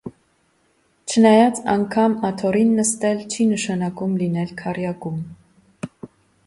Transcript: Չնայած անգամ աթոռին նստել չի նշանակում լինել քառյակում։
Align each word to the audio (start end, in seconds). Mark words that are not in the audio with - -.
Չնայած 1.11 1.59
անգամ 1.73 2.15
աթոռին 2.31 2.73
նստել 2.81 3.23
չի 3.35 3.47
նշանակում 3.53 4.19
լինել 4.25 4.55
քառյակում։ 4.65 5.23